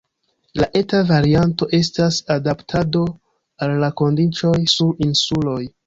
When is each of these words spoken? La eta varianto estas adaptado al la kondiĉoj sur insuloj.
La 0.61 0.67
eta 0.79 1.01
varianto 1.09 1.67
estas 1.79 2.19
adaptado 2.39 3.05
al 3.67 3.79
la 3.87 3.95
kondiĉoj 4.05 4.59
sur 4.79 5.09
insuloj. 5.11 5.61